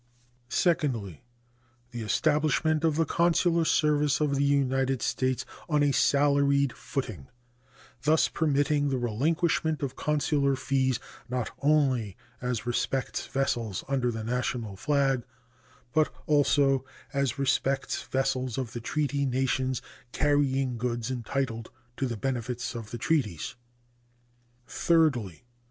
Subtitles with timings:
[0.49, 1.21] Secondly.
[1.91, 7.27] The establishment of the consular service of the United States on a salaried footing,
[8.01, 14.75] thus permitting the relinquishment of consular fees not only as respects vessels under the national
[14.75, 15.21] flag,
[15.93, 16.83] but also
[17.13, 19.83] as respects vessels of the treaty nations
[20.13, 23.53] carrying goods entitled to the benefits of the treaties.
[24.65, 25.45] Thirdly.